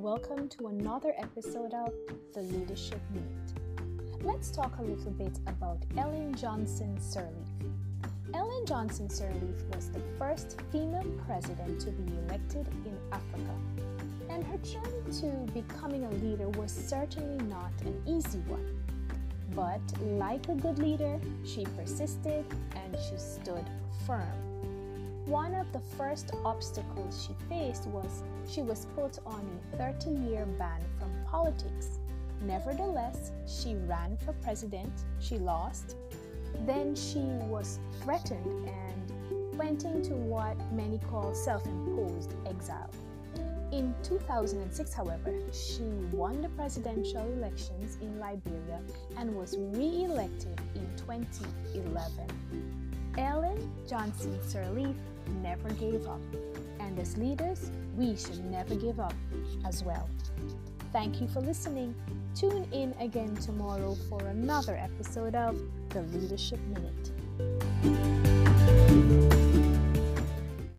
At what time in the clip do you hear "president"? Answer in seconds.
11.26-11.80, 34.42-34.90